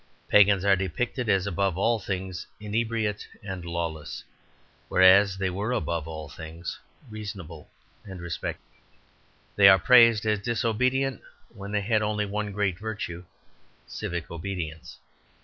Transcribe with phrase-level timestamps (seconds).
[0.29, 4.23] Pagans are depicted as above all things inebriate and lawless,
[4.89, 6.79] whereas they were above all things
[7.11, 7.69] reasonable
[8.03, 8.65] and respectable.
[9.55, 11.21] They are praised as disobedient
[11.53, 13.25] when they had only one great virtue
[13.85, 14.97] civic obedience.